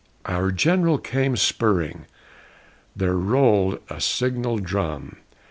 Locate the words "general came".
0.51-1.35